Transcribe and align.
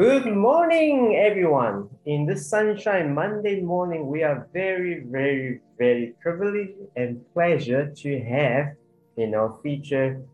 Good 0.00 0.34
morning, 0.34 1.14
everyone. 1.20 1.90
In 2.06 2.24
this 2.24 2.48
sunshine 2.48 3.12
Monday 3.12 3.60
morning, 3.60 4.06
we 4.06 4.22
are 4.22 4.48
very, 4.50 5.04
very, 5.04 5.60
very 5.76 6.14
privileged 6.22 6.80
and 6.96 7.20
pleasure 7.34 7.92
to 8.00 8.10
have, 8.24 8.80
you 9.18 9.26
know, 9.26 9.60
feature 9.62 10.24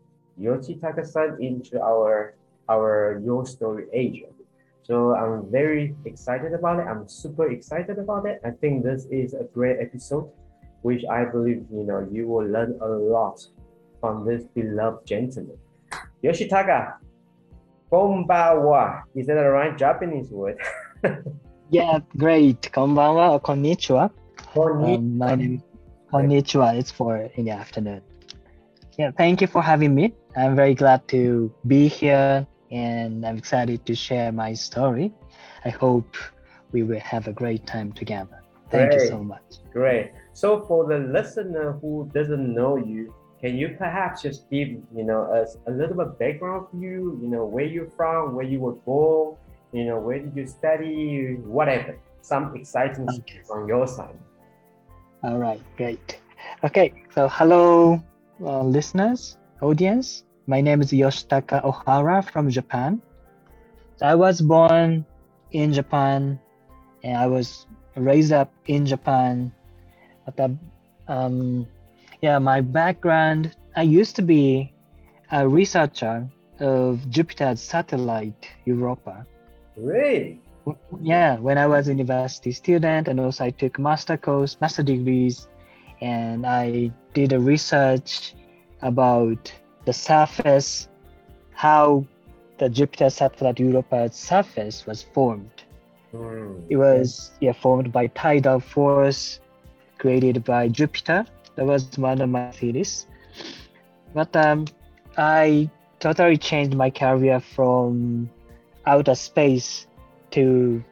Yoshitaka-san 0.41 1.39
into 1.41 1.83
our 1.83 2.37
our 2.69 3.21
Your 3.25 3.45
Story 3.45 3.87
Asia. 3.93 4.30
So 4.84 5.16
I'm 5.16 5.51
very 5.51 5.96
excited 6.05 6.55
about 6.55 6.79
it. 6.79 6.87
I'm 6.87 7.09
super 7.09 7.51
excited 7.51 7.98
about 7.98 8.25
it. 8.25 8.41
I 8.45 8.53
think 8.53 8.85
this 8.85 9.09
is 9.11 9.35
a 9.35 9.51
great 9.53 9.80
episode, 9.80 10.30
which 10.83 11.03
I 11.11 11.25
believe 11.25 11.67
you 11.75 11.83
know 11.83 12.06
you 12.06 12.28
will 12.28 12.47
learn 12.47 12.78
a 12.80 12.87
lot 12.87 13.42
from 13.98 14.25
this 14.25 14.45
beloved 14.55 15.05
gentleman. 15.05 15.59
Yoshitaka, 16.23 17.03
Konbanwa. 17.93 19.03
Is 19.15 19.27
that 19.27 19.35
the 19.35 19.49
right 19.49 19.77
Japanese 19.77 20.31
word? 20.31 20.59
yeah, 21.71 22.01
great. 22.17 22.62
Konbanwa 22.73 23.33
or 23.33 23.41
konnichiwa. 23.41 24.11
Konnichiwa. 24.55 24.97
Um, 24.97 25.19
my 25.19 25.35
name 25.35 25.62
konnichiwa. 26.12 26.79
It's 26.79 26.91
for 26.91 27.17
in 27.35 27.45
the 27.45 27.53
afternoon. 27.53 28.03
Yeah, 28.99 29.11
thank 29.11 29.41
you 29.41 29.47
for 29.47 29.62
having 29.62 29.95
me. 29.95 30.15
I'm 30.37 30.57
very 30.57 30.75
glad 30.75 31.07
to 31.09 31.53
be 31.67 31.89
here 31.89 32.47
and 32.71 33.27
I'm 33.27 33.37
excited 33.37 33.85
to 33.87 33.95
share 33.95 34.33
my 34.33 34.55
story. 34.55 35.12
I 35.65 35.69
hope 35.69 36.17
we 36.73 36.83
will 36.83 37.01
have 37.01 37.29
a 37.29 37.33
great 37.33 37.67
time 37.67 37.93
together. 37.93 38.43
Thank 38.71 38.91
Great. 38.91 39.03
you 39.03 39.09
so 39.09 39.23
much. 39.23 39.43
Great. 39.73 40.12
So 40.33 40.61
for 40.67 40.87
the 40.87 40.98
listener 40.98 41.73
who 41.81 42.11
doesn't 42.12 42.55
know 42.55 42.77
you, 42.77 43.15
can 43.41 43.57
you 43.57 43.75
perhaps 43.79 44.23
just 44.23 44.48
give 44.51 44.69
you 44.69 45.05
know 45.05 45.23
us 45.33 45.56
a 45.67 45.70
little 45.70 45.97
bit 45.97 46.19
background 46.19 46.67
of 46.73 46.81
you? 46.81 47.19
You 47.23 47.29
know 47.29 47.45
where 47.45 47.65
you're 47.65 47.91
from, 47.97 48.34
where 48.34 48.47
you 48.47 48.61
were 48.61 48.77
born, 48.87 49.37
you 49.73 49.84
know 49.84 49.98
where 50.01 50.19
did 50.19 50.34
you 50.37 50.47
study, 50.47 51.37
whatever. 51.45 51.98
Some 52.23 52.55
exciting 52.56 53.06
Okay. 53.09 53.41
on 53.51 53.69
your 53.69 53.87
side. 53.87 54.19
All 55.23 55.39
right, 55.39 55.61
great. 55.77 56.20
Okay, 56.65 56.93
so 57.15 57.28
hello, 57.28 58.03
uh, 58.43 58.62
listeners, 58.62 59.37
audience. 59.61 60.25
My 60.47 60.61
name 60.61 60.81
is 60.81 60.93
Yoshitaka 60.93 61.62
Ohara 61.65 62.23
from 62.25 62.50
Japan. 62.50 63.00
So 63.97 64.06
I 64.06 64.15
was 64.15 64.41
born 64.41 65.05
in 65.53 65.73
Japan 65.73 66.39
and 67.03 67.17
I 67.17 67.27
was 67.27 67.67
raised 67.97 68.33
up 68.33 68.53
in 68.67 68.87
Japan. 68.87 69.53
But 70.25 70.39
uh, 70.41 70.48
um, 71.09 71.67
yeah, 72.22 72.39
my 72.39 72.61
background, 72.61 73.55
I 73.77 73.83
used 73.83 74.17
to 74.17 74.22
be 74.22 74.72
a 75.33 75.47
researcher 75.47 76.28
of 76.61 77.09
Jupiter's 77.11 77.61
satellite 77.61 78.48
Europa. 78.64 79.27
Great. 79.75 80.41
Yeah, 81.00 81.37
when 81.39 81.59
I 81.59 81.67
was 81.67 81.89
a 81.89 81.92
university 81.92 82.50
student, 82.50 83.09
and 83.09 83.20
also 83.20 83.44
I 83.44 83.50
took 83.50 83.78
master 83.78 84.17
course, 84.17 84.56
master 84.61 84.83
degrees, 84.83 85.48
and 86.00 86.44
I 86.47 86.91
did 87.14 87.33
a 87.33 87.39
research 87.39 88.34
about 88.83 89.53
the 89.84 89.92
surface, 89.92 90.89
how 91.53 92.05
the 92.59 92.69
Jupiter 92.69 93.11
satellite 93.11 93.61
Europa's 93.61 94.17
surface 94.17 94.87
was 94.87 95.03
formed. 95.03 95.62
Hmm. 96.11 96.61
It 96.69 96.77
was 96.77 97.33
yeah 97.41 97.53
formed 97.53 97.92
by 97.92 98.09
tidal 98.09 98.61
force 98.61 99.41
created 99.98 100.44
by 100.44 100.69
Jupiter. 100.69 101.27
That 101.57 101.67
was 101.67 101.89
one 101.99 102.21
of 102.21 102.29
my 102.31 102.51
theories. 102.53 103.07
But 104.15 104.35
um, 104.37 104.67
I 105.17 105.71
totally 106.01 106.37
changed 106.37 106.77
my 106.77 106.91
career 106.91 107.41
from 107.41 108.31
outer 108.87 109.15
space 109.15 109.87
to 110.33 110.83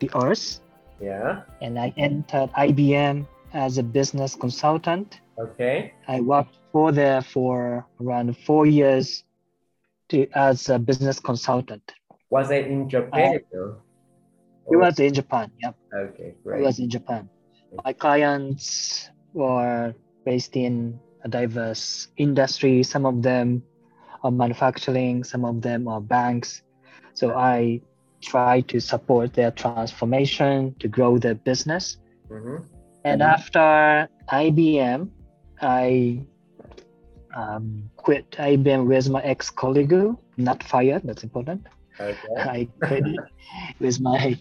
the 0.00 0.10
Earth, 0.14 0.60
Yeah. 1.00 1.42
and 1.60 1.78
I 1.78 1.92
entered 1.96 2.50
IBM 2.52 3.26
as 3.52 3.78
a 3.78 3.82
business 3.82 4.34
consultant. 4.34 5.20
Okay. 5.38 5.92
I 6.08 6.20
worked 6.20 6.56
for 6.72 6.92
there 6.92 7.22
for 7.22 7.86
around 8.00 8.36
four 8.38 8.66
years 8.66 9.24
to, 10.08 10.26
as 10.34 10.68
a 10.68 10.78
business 10.78 11.18
consultant. 11.20 11.92
Was 12.30 12.50
it 12.50 12.66
in 12.66 12.88
Japan? 12.88 13.40
though? 13.52 13.76
It 14.70 14.76
was 14.76 14.98
in 15.00 15.12
Japan. 15.12 15.50
Yep. 15.62 15.74
Okay. 15.94 16.34
Great. 16.44 16.60
It 16.60 16.64
was 16.64 16.78
in 16.78 16.88
Japan. 16.88 17.28
My 17.84 17.92
clients 17.92 19.10
were 19.34 19.94
based 20.24 20.56
in 20.56 20.98
a 21.24 21.28
diverse 21.28 22.08
industry. 22.16 22.82
Some 22.82 23.06
of 23.06 23.22
them 23.22 23.62
are 24.22 24.30
manufacturing, 24.30 25.24
some 25.24 25.44
of 25.44 25.62
them 25.62 25.88
are 25.88 26.00
banks. 26.00 26.62
So 27.14 27.34
I 27.34 27.80
try 28.20 28.60
to 28.62 28.80
support 28.80 29.34
their 29.34 29.50
transformation 29.50 30.74
to 30.78 30.88
grow 30.88 31.18
their 31.18 31.34
business. 31.34 31.98
Mhm. 32.30 32.64
And 33.04 33.22
after 33.22 34.08
IBM, 34.28 35.10
I 35.60 36.24
um, 37.34 37.90
quit 37.96 38.30
IBM 38.38 38.86
with 38.86 39.08
my 39.08 39.22
ex 39.22 39.50
colleague, 39.50 40.16
not 40.36 40.62
fired, 40.62 41.02
that's 41.04 41.24
important. 41.24 41.66
Okay. 41.98 42.16
I 42.38 42.68
quit 42.82 43.04
with 43.80 44.00
my 44.00 44.38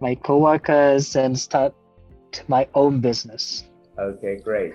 my 0.00 0.14
coworkers 0.14 1.16
and 1.16 1.38
start 1.38 1.74
my 2.48 2.68
own 2.74 3.00
business. 3.00 3.64
Okay. 3.98 4.36
Great. 4.42 4.74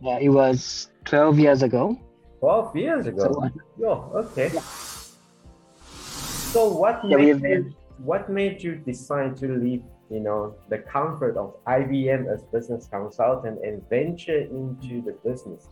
Yeah, 0.00 0.18
it 0.18 0.30
was 0.30 0.88
12 1.04 1.38
years 1.38 1.62
ago. 1.62 1.96
Twelve 2.40 2.74
years 2.74 3.06
ago. 3.06 3.22
So, 3.22 3.86
Oh, 3.86 4.10
okay. 4.24 4.48
So 6.50 6.72
what 6.72 7.04
Yeah, 7.04 7.16
made 7.18 7.40
you 7.40 7.74
what 7.98 8.28
made 8.28 8.60
you 8.64 8.74
decide 8.74 9.36
to 9.36 9.46
leave, 9.46 9.84
you 10.10 10.18
know, 10.18 10.56
the 10.68 10.78
comfort 10.78 11.36
of 11.36 11.54
IBM 11.66 12.26
as 12.34 12.42
business 12.52 12.88
consultant 12.88 13.60
and 13.64 13.88
venture 13.88 14.40
into 14.40 15.02
the 15.06 15.12
business? 15.22 15.68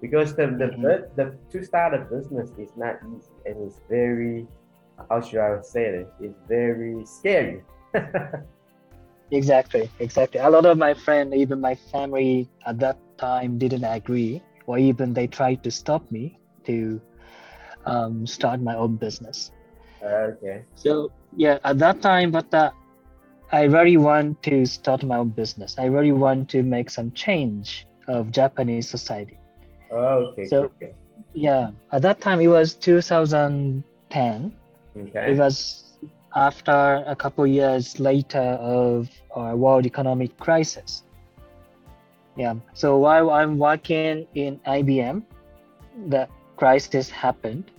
Because 0.00 0.36
the 0.36 0.46
the, 0.46 0.68
Mhm. 0.70 0.82
the, 0.82 0.94
the 1.16 1.26
to 1.50 1.64
start 1.64 1.92
a 1.94 1.98
business 2.06 2.52
is 2.56 2.70
not 2.76 3.00
easy 3.12 3.34
and 3.46 3.56
it's 3.66 3.80
very 3.88 4.46
how 5.08 5.20
should 5.20 5.40
I 5.40 5.60
say 5.62 5.84
it? 5.86 6.08
It's 6.20 6.38
very 6.46 7.04
scary. 7.04 7.64
exactly, 9.32 9.90
exactly. 10.00 10.40
A 10.40 10.50
lot 10.50 10.66
of 10.66 10.78
my 10.78 10.94
friends, 10.94 11.34
even 11.34 11.60
my 11.60 11.74
family 11.74 12.48
at 12.66 12.78
that 12.80 12.98
time, 13.18 13.58
didn't 13.58 13.84
agree, 13.84 14.42
or 14.66 14.78
even 14.78 15.14
they 15.14 15.28
tried 15.28 15.64
to 15.64 15.70
stop 15.72 16.10
me 16.10 16.38
to 16.66 17.00
um, 17.86 18.26
start 18.26 18.60
my 18.62 18.76
own 18.76 18.96
business. 18.96 19.52
okay. 20.02 20.66
So 20.76 21.12
yeah, 21.36 21.58
at 21.64 21.78
that 21.78 22.02
time, 22.02 22.32
but 22.32 22.52
uh, 22.54 22.70
I 23.52 23.64
really 23.64 23.98
want 23.98 24.42
to 24.44 24.66
start 24.66 25.02
my 25.04 25.18
own 25.18 25.30
business. 25.30 25.76
I 25.78 25.86
really 25.86 26.12
want 26.12 26.50
to 26.50 26.62
make 26.62 26.90
some 26.90 27.12
change 27.12 27.86
of 28.08 28.32
Japanese 28.32 28.88
society. 28.90 29.38
Oh, 29.90 30.32
Okay. 30.32 30.46
So- 30.48 30.64
okay. 30.64 30.94
Yeah, 31.34 31.70
at 31.92 32.02
that 32.02 32.20
time 32.20 32.40
it 32.40 32.48
was 32.48 32.74
2010. 32.74 34.52
Okay. 34.96 35.32
It 35.32 35.38
was 35.38 35.91
after 36.34 37.04
a 37.06 37.14
couple 37.14 37.46
years 37.46 38.00
later 38.00 38.56
of 38.60 39.08
our 39.34 39.56
world 39.56 39.86
economic 39.86 40.36
crisis. 40.38 41.02
Yeah. 42.36 42.54
So 42.74 42.96
while 42.98 43.30
I'm 43.30 43.58
working 43.58 44.26
in 44.34 44.58
IBM, 44.66 45.22
the 46.08 46.28
crisis 46.56 47.10
happened, 47.10 47.70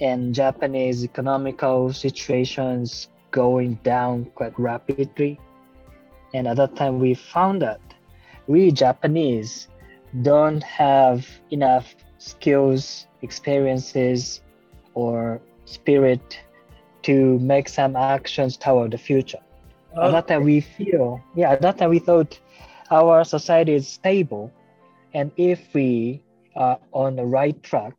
and 0.00 0.34
Japanese 0.34 1.04
economical 1.04 1.92
situations 1.92 3.08
going 3.30 3.74
down 3.84 4.24
quite 4.34 4.58
rapidly. 4.58 5.38
And 6.32 6.48
at 6.48 6.56
that 6.56 6.74
time, 6.74 6.98
we 6.98 7.14
found 7.14 7.62
that 7.62 7.80
we 8.48 8.72
Japanese 8.72 9.68
don't 10.22 10.62
have 10.62 11.26
enough 11.50 11.94
skills, 12.18 13.06
experiences, 13.22 14.40
or 14.94 15.40
spirit 15.64 16.40
to 17.04 17.38
make 17.40 17.68
some 17.68 17.96
actions 17.96 18.56
toward 18.56 18.92
the 18.92 18.98
future. 18.98 19.40
At 20.00 20.10
that 20.12 20.28
time, 20.28 20.44
we 20.44 20.60
feel, 20.60 21.20
yeah, 21.34 21.52
at 21.52 21.62
that 21.62 21.78
time, 21.78 21.90
we 21.90 21.98
thought 22.00 22.38
our 22.90 23.24
society 23.24 23.74
is 23.74 23.88
stable. 23.88 24.52
And 25.14 25.32
if 25.36 25.72
we 25.74 26.24
are 26.56 26.78
on 26.92 27.16
the 27.16 27.24
right 27.24 27.60
track, 27.62 27.96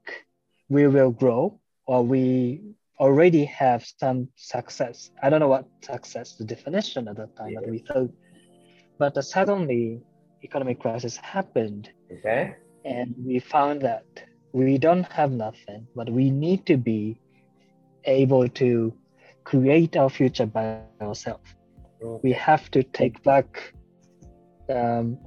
we 0.69 0.87
will 0.87 1.11
grow 1.11 1.59
or 1.87 2.03
we 2.03 2.61
already 2.99 3.45
have 3.45 3.85
some 3.99 4.29
success. 4.35 5.11
I 5.21 5.29
don't 5.29 5.39
know 5.39 5.47
what 5.47 5.65
success, 5.81 6.35
the 6.35 6.45
definition 6.45 7.07
at 7.07 7.17
that 7.17 7.35
time, 7.35 7.53
but 7.55 7.67
we 7.67 7.79
thought. 7.79 8.11
But 8.97 9.23
suddenly, 9.23 10.01
economic 10.43 10.79
crisis 10.79 11.17
happened 11.17 11.89
Okay. 12.11 12.55
and 12.85 13.13
we 13.25 13.39
found 13.39 13.81
that 13.81 14.05
we 14.53 14.77
don't 14.77 15.03
have 15.11 15.31
nothing, 15.31 15.87
but 15.95 16.09
we 16.09 16.29
need 16.29 16.65
to 16.67 16.77
be 16.77 17.19
able 18.05 18.47
to 18.49 18.93
create 19.43 19.95
our 19.95 20.09
future 20.09 20.45
by 20.45 20.79
ourselves. 21.01 21.55
We 22.23 22.31
have 22.33 22.69
to 22.71 22.83
take 22.83 23.21
back 23.23 23.73
um, 24.69 25.17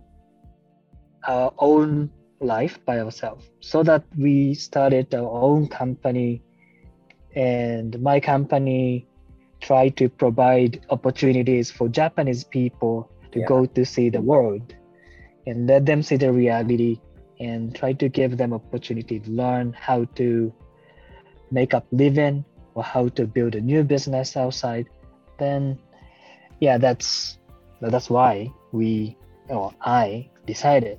our 1.27 1.53
own 1.59 2.11
life 2.41 2.79
by 2.85 3.01
ourselves 3.01 3.51
so 3.61 3.83
that 3.83 4.05
we 4.17 4.55
started 4.55 5.15
our 5.15 5.29
own 5.29 5.69
company 5.69 6.43
and 7.35 8.01
my 8.01 8.21
company 8.21 9.07
tried 9.61 9.97
to 9.97 10.09
provide 10.09 10.85
opportunities 10.91 11.71
for 11.71 11.89
Japanese 11.89 12.45
people 12.45 13.11
to 13.33 13.41
Yeah. 13.41 13.47
go 13.47 13.67
to 13.67 13.85
see 13.85 14.09
the 14.09 14.21
world 14.21 14.75
and 15.47 15.67
let 15.67 15.85
them 15.87 16.03
see 16.03 16.17
the 16.17 16.33
reality 16.33 17.01
and 17.41 17.75
try 17.75 17.93
to 17.93 18.09
give 18.09 18.37
them 18.37 18.53
opportunity 18.53 19.21
to 19.21 19.31
learn 19.31 19.73
how 19.73 20.05
to 20.15 20.53
make 21.51 21.75
up 21.75 21.87
living 21.91 22.45
or 22.75 22.83
how 22.83 23.09
to 23.09 23.27
build 23.27 23.55
a 23.55 23.61
new 23.61 23.83
business 23.83 24.37
outside 24.37 24.87
then 25.39 25.79
yeah 26.61 26.79
that's 26.79 27.39
that's 27.81 28.11
why 28.11 28.51
we 28.73 29.17
or 29.49 29.73
i 29.83 30.29
decided 30.47 30.99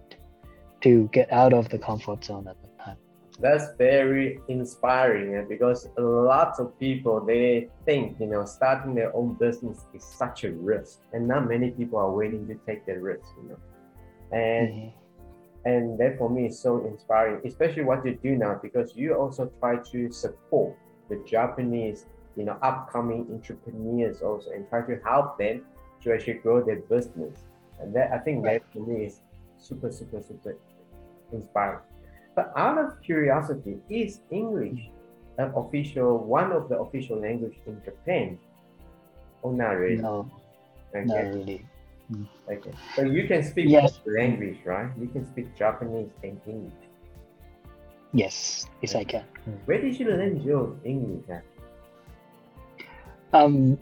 to 0.82 1.10
get 1.12 1.32
out 1.32 1.54
of 1.54 1.70
the 1.70 1.78
comfort 1.78 2.24
zone 2.24 2.48
at 2.48 2.56
the 2.62 2.84
time 2.84 2.98
That's 3.40 3.68
very 3.78 4.40
inspiring 4.50 5.36
eh, 5.36 5.46
because 5.48 5.88
a 5.98 6.02
lot 6.02 6.60
of 6.60 6.78
people 6.78 7.24
they 7.24 7.70
think 7.86 8.20
you 8.20 8.28
know 8.28 8.44
starting 8.44 8.94
their 8.96 9.16
own 9.16 9.36
business 9.40 9.86
is 9.94 10.04
such 10.04 10.44
a 10.44 10.52
risk, 10.52 11.00
and 11.14 11.28
not 11.28 11.48
many 11.48 11.72
people 11.72 12.00
are 12.00 12.12
willing 12.12 12.48
to 12.52 12.56
take 12.68 12.86
that 12.86 13.00
risk. 13.02 13.24
You 13.40 13.46
know, 13.50 13.60
and 14.32 14.68
Mhm. 14.68 14.92
and 15.66 16.00
that 16.00 16.18
for 16.18 16.30
me 16.30 16.48
is 16.48 16.60
so 16.60 16.86
inspiring, 16.86 17.40
especially 17.46 17.84
what 17.84 18.06
you 18.06 18.20
do 18.22 18.36
now 18.36 18.60
because 18.62 18.96
you 18.96 19.16
also 19.16 19.52
try 19.60 19.78
to 19.92 20.12
support 20.12 20.76
the 21.10 21.24
Japanese 21.28 22.06
you 22.36 22.46
know 22.46 22.58
upcoming 22.62 23.28
entrepreneurs 23.32 24.22
also 24.22 24.52
and 24.52 24.68
try 24.70 24.82
to 24.82 25.00
help 25.04 25.38
them 25.38 25.66
to 26.04 26.14
actually 26.14 26.40
grow 26.40 26.64
their 26.64 26.80
business, 26.82 27.40
and 27.80 27.94
that 27.96 28.12
I 28.12 28.20
think 28.20 28.44
that 28.46 28.64
for 28.72 28.80
me 28.80 29.06
is 29.06 29.22
super 29.58 29.92
super 29.92 30.22
super 30.22 30.58
inspiring. 31.32 31.80
But 32.36 32.54
out 32.56 32.78
of 32.78 33.02
curiosity, 33.02 33.78
is 33.90 34.22
English 34.32 34.80
an 35.38 35.52
official 35.56 36.18
one 36.18 36.52
of 36.52 36.70
the 36.70 36.80
official 36.80 37.20
language 37.20 37.58
in 37.66 37.82
Japan? 37.84 38.38
Oh, 39.44 39.52
not 39.52 39.72
really. 39.72 40.02
no 40.02 40.30
Okay. 40.96 41.06
not 41.06 41.34
really 41.34 41.66
Okay. 42.52 42.74
So 42.96 43.04
you 43.04 43.28
can 43.28 43.44
speak 43.44 43.70
Yes. 43.70 44.00
language, 44.06 44.60
right? 44.66 44.90
You 45.00 45.08
can 45.08 45.26
speak 45.28 45.56
Japanese 45.56 46.10
and 46.24 46.40
English. 46.48 46.89
Yes 48.14 48.68
yes 48.82 48.96
i 48.96 49.04
can 49.04 49.24
Where 49.66 49.82
did 49.82 50.00
you 50.00 50.06
learn 50.08 50.42
your 50.42 50.76
English 50.84 51.26
at? 51.30 51.44
Um, 53.34 53.78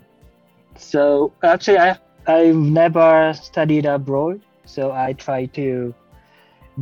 so 0.76 1.34
actually, 1.44 1.80
I 1.80 1.98
I've 2.28 2.56
never 2.56 3.34
studied 3.34 3.86
abroad, 3.86 4.42
so 4.66 4.92
I 4.92 5.14
try 5.14 5.46
to 5.58 5.94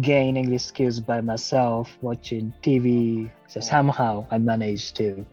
gain 0.02 0.38
English 0.38 0.64
skills 0.64 1.00
by 1.00 1.22
myself, 1.22 1.98
watching 2.02 2.54
TV. 2.62 3.30
So 3.48 3.60
somehow 3.60 4.26
I 4.32 4.38
managed 4.38 4.96
to 4.98 5.26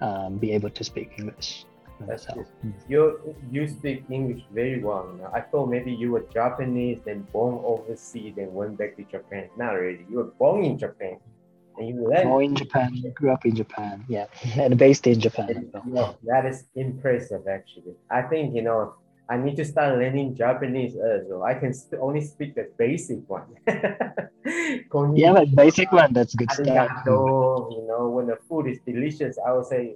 um, 0.00 0.38
be 0.38 0.52
able 0.52 0.70
to 0.70 0.84
speak 0.84 1.12
English 1.18 1.66
That's 2.00 2.28
myself. 2.28 2.46
You 2.88 3.34
you 3.50 3.66
speak 3.66 4.04
English 4.08 4.44
very 4.54 4.82
well. 4.82 5.10
Know? 5.18 5.30
I 5.34 5.40
thought 5.40 5.66
maybe 5.66 5.92
you 5.92 6.12
were 6.12 6.24
Japanese, 6.32 7.00
then 7.04 7.26
born 7.32 7.60
overseas, 7.64 8.34
then 8.36 8.54
went 8.54 8.78
back 8.78 8.96
to 8.96 9.02
Japan. 9.04 9.50
Not 9.56 9.72
really. 9.72 10.06
You 10.08 10.18
were 10.18 10.32
born 10.38 10.64
in 10.64 10.78
Japan, 10.78 11.18
and 11.18 11.20
you 11.20 11.24
learned. 11.24 11.35
Born 11.76 12.44
in 12.44 12.56
Japan, 12.56 13.02
grew 13.14 13.30
up 13.30 13.44
in 13.44 13.54
Japan, 13.54 14.04
yeah, 14.08 14.26
and 14.56 14.78
based 14.78 15.06
in 15.06 15.20
Japan. 15.20 15.70
Yeah, 15.92 16.12
that 16.24 16.46
is 16.46 16.64
impressive 16.74 17.42
actually. 17.48 17.94
I 18.10 18.22
think 18.22 18.54
you 18.54 18.62
know 18.62 18.94
I 19.28 19.36
need 19.36 19.56
to 19.56 19.64
start 19.64 19.98
learning 19.98 20.36
Japanese 20.36 20.94
as 20.96 21.26
well. 21.28 21.42
I 21.42 21.54
can 21.54 21.74
st- 21.74 22.00
only 22.00 22.20
speak 22.22 22.54
the 22.54 22.70
basic 22.78 23.28
one. 23.28 23.56
Yeah, 25.14 25.32
but 25.32 25.54
basic 25.54 25.90
one, 25.90 26.12
that's 26.12 26.34
good 26.34 26.50
stuff. 26.52 26.90
You 27.04 27.84
know, 27.88 28.08
when 28.14 28.26
the 28.26 28.38
food 28.48 28.68
is 28.68 28.78
delicious, 28.86 29.36
I 29.44 29.52
will 29.52 29.64
say, 29.64 29.94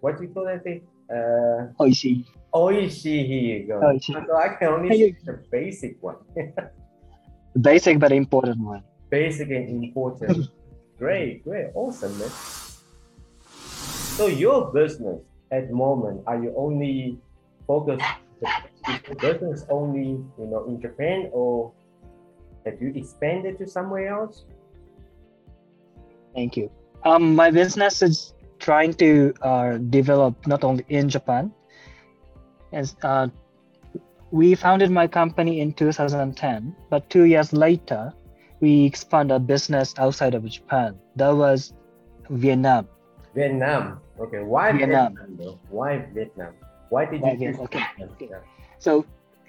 what 0.00 0.16
do 0.16 0.24
you 0.24 0.30
call 0.30 0.46
that 0.46 0.64
thing? 0.64 0.82
Uh, 1.10 1.68
Oishi. 1.78 2.24
oishi, 2.54 3.26
here 3.26 3.58
you 3.58 3.66
go. 3.66 3.80
Oishi. 3.80 4.14
So 4.26 4.36
I 4.36 4.48
can 4.58 4.68
only 4.68 4.94
speak 4.96 5.24
the 5.24 5.38
basic 5.50 6.02
one. 6.02 6.16
Basic 7.60 8.00
but 8.00 8.10
important 8.10 8.58
one. 8.58 8.82
basic 9.10 9.48
and 9.50 9.84
important. 9.84 10.48
Great, 10.98 11.44
great, 11.44 11.70
awesome, 11.74 12.18
man. 12.18 12.30
So 14.16 14.26
your 14.26 14.72
business 14.72 15.20
at 15.50 15.68
the 15.68 15.74
moment, 15.74 16.22
are 16.26 16.42
you 16.42 16.54
only 16.56 17.18
focused 17.66 18.04
business 19.20 19.64
only, 19.70 20.22
you 20.38 20.46
know, 20.46 20.64
in 20.66 20.80
Japan 20.80 21.30
or 21.32 21.72
have 22.64 22.80
you 22.80 22.92
expanded 22.94 23.58
to 23.58 23.66
somewhere 23.66 24.08
else? 24.08 24.44
Thank 26.34 26.56
you. 26.56 26.70
Um, 27.04 27.34
my 27.34 27.50
business 27.50 28.02
is 28.02 28.34
trying 28.58 28.94
to 28.94 29.34
uh, 29.42 29.78
develop 29.78 30.46
not 30.46 30.64
only 30.64 30.84
in 30.88 31.08
Japan. 31.08 31.52
As 32.72 32.96
uh, 33.02 33.28
we 34.30 34.54
founded 34.54 34.90
my 34.90 35.06
company 35.06 35.60
in 35.60 35.72
2010, 35.72 36.74
but 36.90 37.08
two 37.10 37.24
years 37.24 37.52
later, 37.52 38.12
we 38.64 38.72
expand 38.90 39.30
our 39.34 39.42
business 39.54 39.88
outside 40.04 40.34
of 40.38 40.42
Japan. 40.56 40.90
That 41.16 41.32
was 41.44 41.74
Vietnam. 42.30 42.88
Vietnam. 43.34 44.00
Okay, 44.24 44.42
why 44.52 44.72
Vietnam. 44.72 45.14
Vietnam, 45.16 45.36
though? 45.40 45.58
Why 45.78 45.90
Vietnam? 46.14 46.52
Why 46.92 47.02
did 47.12 47.20
Why 47.20 47.32
you 47.32 47.38
Viet- 47.40 47.52
choose 47.52 47.60
okay, 47.66 47.82
Vietnam? 47.98 48.16
okay. 48.22 48.30
So 48.78 49.04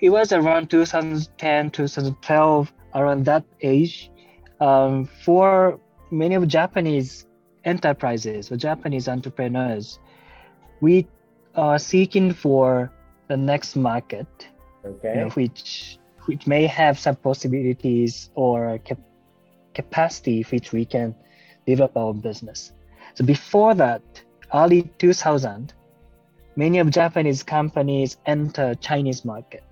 it 0.06 0.10
was 0.18 0.34
around 0.34 0.70
2010, 0.70 1.72
2012, 1.72 2.74
around 3.00 3.26
that 3.32 3.44
age. 3.62 4.12
Um, 4.60 5.06
for 5.26 5.80
many 6.12 6.36
of 6.36 6.44
Japanese 6.60 7.26
enterprises 7.74 8.52
or 8.52 8.58
Japanese 8.58 9.08
entrepreneurs, 9.08 10.00
we 10.82 11.08
are 11.56 11.80
seeking 11.80 12.34
for 12.34 12.92
the 13.30 13.38
next 13.38 13.76
market, 13.76 14.28
you 14.84 15.16
know, 15.16 15.30
which 15.40 16.00
which 16.25 16.48
may 16.48 16.66
have 16.66 16.98
some 17.00 17.16
possibilities 17.16 18.30
or 18.36 18.77
cap- 18.80 19.00
capacity 19.74 20.44
which 20.44 20.72
we 20.72 20.86
can 20.86 21.16
develop 21.66 21.95
our 21.98 22.13
business. 22.13 22.72
So 23.16 23.24
before 23.25 23.74
that, 23.75 24.01
early 24.54 24.83
2000, 24.98 25.74
many 26.56 26.80
of 26.80 26.89
Japanese 26.89 27.44
companies 27.44 28.18
enter 28.25 28.75
Chinese 28.75 29.25
market, 29.25 29.63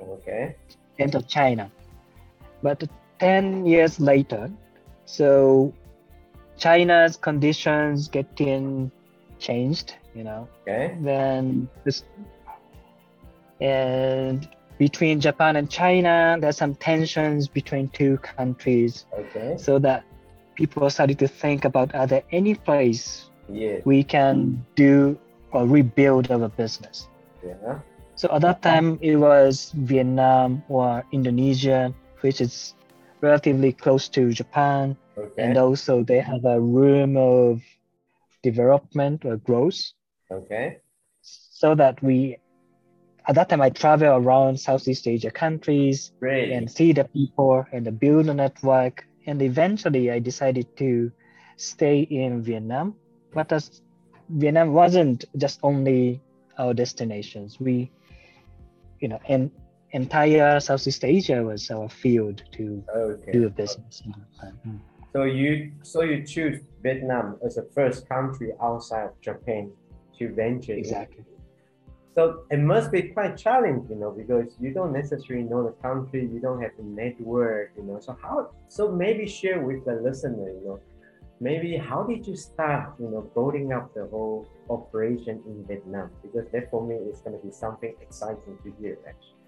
Okay. 0.00 0.56
enter 0.98 1.20
China. 1.22 1.70
But 2.62 2.82
10 3.18 3.66
years 3.66 4.00
later, 4.00 4.50
so 5.04 5.72
China's 6.58 7.16
conditions 7.16 8.08
getting 8.08 8.90
changed, 9.38 9.94
you 10.14 10.24
know, 10.24 10.48
Okay. 10.62 10.96
then 11.00 11.68
this 11.84 12.04
and 13.60 14.48
between 14.86 15.20
Japan 15.20 15.54
and 15.54 15.70
China, 15.70 16.36
there's 16.40 16.56
some 16.56 16.74
tensions 16.74 17.46
between 17.46 17.86
two 18.00 18.14
countries, 18.18 19.06
Okay. 19.22 19.54
so 19.56 19.78
that 19.78 20.02
people 20.58 20.90
started 20.90 21.18
to 21.22 21.28
think 21.42 21.64
about 21.70 21.94
are 21.94 22.08
there 22.12 22.24
any 22.32 22.54
place 22.68 23.30
Yeah. 23.46 23.78
we 23.84 24.02
can 24.02 24.34
do 24.74 24.94
or 25.54 25.62
rebuild 25.78 26.24
our 26.34 26.48
business. 26.62 26.96
Yeah. 27.46 27.78
So 28.20 28.26
at 28.34 28.40
that 28.42 28.58
time, 28.70 28.98
it 29.10 29.16
was 29.28 29.70
Vietnam 29.92 30.48
or 30.68 31.04
Indonesia, 31.18 31.94
which 32.22 32.40
is 32.40 32.74
relatively 33.20 33.70
close 33.84 34.04
to 34.16 34.22
Japan, 34.42 34.96
Okay. 35.16 35.42
and 35.44 35.54
also 35.64 36.02
they 36.02 36.18
have 36.32 36.42
a 36.44 36.58
room 36.58 37.14
of 37.16 37.62
development 38.42 39.22
or 39.28 39.36
growth. 39.48 39.80
Okay. 40.38 40.66
So 41.60 41.76
that 41.78 42.02
we, 42.02 42.41
at 43.26 43.34
that 43.36 43.48
time, 43.48 43.62
I 43.62 43.70
travel 43.70 44.08
around 44.16 44.58
Southeast 44.58 45.06
Asia 45.06 45.30
countries 45.30 46.12
Great. 46.20 46.50
and 46.52 46.70
see 46.70 46.92
the 46.92 47.04
people 47.04 47.64
and 47.72 47.98
build 48.00 48.28
a 48.28 48.34
network. 48.34 49.04
And 49.26 49.40
eventually, 49.42 50.10
I 50.10 50.18
decided 50.18 50.66
to 50.78 51.12
stay 51.56 52.00
in 52.00 52.42
Vietnam. 52.42 52.96
But 53.32 53.52
as 53.52 53.80
Vietnam 54.28 54.72
wasn't 54.72 55.24
just 55.36 55.60
only 55.62 56.20
our 56.58 56.74
destinations. 56.74 57.58
We, 57.60 57.90
you 59.00 59.08
know, 59.08 59.20
and 59.28 59.50
entire 59.92 60.58
Southeast 60.60 61.04
Asia 61.04 61.42
was 61.42 61.70
our 61.70 61.88
field 61.88 62.42
to 62.52 62.82
Okay. 62.94 63.32
do 63.32 63.46
a 63.46 63.50
business. 63.50 64.02
in 64.04 64.12
Japan. 64.12 64.58
Mm. 64.66 64.80
So 65.12 65.24
you 65.24 65.72
so 65.82 66.00
you 66.02 66.24
choose 66.26 66.60
Vietnam 66.82 67.38
as 67.44 67.56
the 67.56 67.68
first 67.74 68.08
country 68.08 68.52
outside 68.62 69.04
of 69.04 69.20
Japan 69.20 69.70
to 70.18 70.32
venture. 70.34 70.72
in. 70.72 70.78
Exactly. 70.78 71.24
So 72.14 72.44
it 72.50 72.58
must 72.58 72.92
be 72.92 73.02
quite 73.02 73.36
challenging, 73.38 73.86
you 73.88 73.96
know, 73.96 74.10
because 74.10 74.54
you 74.60 74.72
don't 74.72 74.92
necessarily 74.92 75.44
know 75.44 75.64
the 75.64 75.72
country, 75.82 76.28
you 76.30 76.40
don't 76.40 76.60
have 76.60 76.72
a 76.78 76.82
network, 76.82 77.72
you 77.76 77.84
know. 77.84 78.00
So 78.00 78.16
how? 78.20 78.50
So 78.68 78.92
maybe 78.92 79.26
share 79.26 79.60
with 79.60 79.84
the 79.86 79.94
listener, 79.94 80.50
you 80.50 80.62
know, 80.64 80.80
maybe 81.40 81.76
how 81.76 82.02
did 82.02 82.26
you 82.26 82.36
start, 82.36 82.94
you 83.00 83.08
know, 83.08 83.22
building 83.34 83.72
up 83.72 83.94
the 83.94 84.06
whole 84.06 84.46
operation 84.68 85.42
in 85.46 85.64
Vietnam? 85.66 86.10
Because 86.22 86.46
that 86.52 86.70
for 86.70 86.86
me 86.86 86.96
is 86.96 87.20
going 87.20 87.38
to 87.38 87.44
be 87.44 87.52
something 87.52 87.94
exciting 88.00 88.58
to 88.62 88.72
hear, 88.78 88.98
actually. 89.08 89.38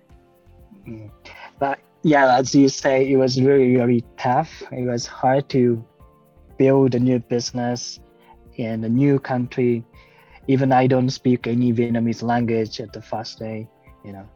Mm. 0.88 1.10
But 1.58 1.78
yeah, 2.02 2.36
as 2.36 2.54
you 2.54 2.68
say, 2.68 3.10
it 3.10 3.16
was 3.16 3.40
really, 3.40 3.76
really 3.76 4.04
tough. 4.16 4.62
It 4.72 4.86
was 4.86 5.06
hard 5.06 5.48
to 5.50 5.84
build 6.58 6.94
a 6.94 6.98
new 6.98 7.18
business 7.18 8.00
in 8.56 8.84
a 8.84 8.88
new 8.88 9.18
country. 9.18 9.84
Even 10.46 10.72
I 10.72 10.86
don't 10.86 11.10
speak 11.10 11.46
any 11.46 11.72
Vietnamese 11.72 12.22
language 12.22 12.80
at 12.80 12.92
the 12.92 13.02
first 13.02 13.38
day, 13.38 13.68
you 14.04 14.12
know. 14.12 14.28